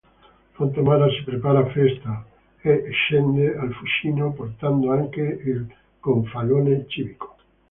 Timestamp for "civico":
6.87-7.35